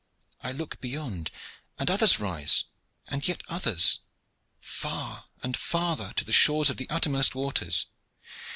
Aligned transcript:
I 0.41 0.51
look 0.51 0.81
beyond, 0.81 1.29
and 1.77 1.91
others 1.91 2.19
rise, 2.19 2.63
and 3.09 3.27
yet 3.27 3.43
others, 3.49 3.99
far 4.59 5.25
and 5.43 5.55
farther 5.55 6.11
to 6.15 6.25
the 6.25 6.33
shores 6.33 6.71
of 6.71 6.77
the 6.77 6.89
uttermost 6.89 7.35
waters. 7.35 7.85